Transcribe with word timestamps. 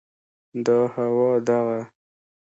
دا 0.65 0.79
هوا، 0.93 1.29
دغه 1.47 1.79